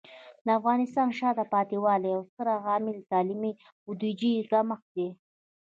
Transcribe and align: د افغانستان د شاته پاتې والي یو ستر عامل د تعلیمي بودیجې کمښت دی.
د 0.45 0.47
افغانستان 0.59 1.07
د 1.11 1.15
شاته 1.19 1.43
پاتې 1.53 1.77
والي 1.85 2.07
یو 2.15 2.23
ستر 2.31 2.47
عامل 2.67 2.95
د 2.97 3.03
تعلیمي 3.11 3.51
بودیجې 3.83 4.33
کمښت 4.51 4.87
دی. 4.95 5.07